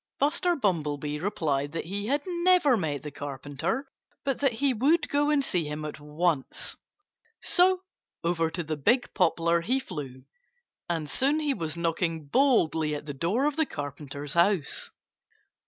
Buster 0.17 0.55
Bumblebee 0.55 1.19
replied 1.19 1.73
that 1.73 1.85
he 1.85 2.07
had 2.07 2.23
never 2.25 2.75
met 2.75 3.03
the 3.03 3.11
Carpenter, 3.11 3.87
but 4.25 4.39
that 4.39 4.53
he 4.53 4.73
would 4.73 5.07
go 5.09 5.29
and 5.29 5.43
see 5.45 5.65
him 5.65 5.85
at 5.85 5.99
once. 5.99 6.75
So 7.43 7.81
over 8.23 8.49
to 8.49 8.63
the 8.63 8.77
big 8.77 9.13
poplar 9.13 9.61
he 9.61 9.79
flew. 9.79 10.23
And 10.89 11.07
soon 11.07 11.39
he 11.39 11.53
was 11.53 11.77
knocking 11.77 12.25
boldly 12.25 12.95
at 12.95 13.05
the 13.05 13.13
door 13.13 13.45
of 13.45 13.57
the 13.57 13.65
Carpenter's 13.67 14.33
house. 14.33 14.89